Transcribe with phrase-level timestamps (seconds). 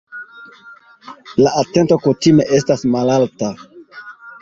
[1.45, 3.55] La atento kutime estas malalta.